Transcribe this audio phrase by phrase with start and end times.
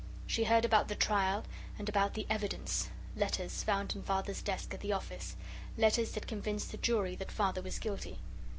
[0.25, 1.43] She heard about the trial,
[1.77, 5.35] and about the evidence letters, found in Father's desk at the office,
[5.77, 8.17] letters that convinced the jury that Father was guilty.